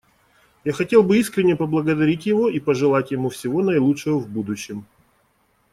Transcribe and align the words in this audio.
Я 0.63 0.73
хотел 0.73 1.03
бы 1.03 1.19
искренне 1.19 1.55
поблагодарить 1.55 2.25
его 2.25 2.49
и 2.49 2.59
пожелать 2.59 3.11
ему 3.11 3.29
всего 3.29 3.61
наилучшего 3.61 4.17
в 4.17 4.27
будущем. 4.27 4.87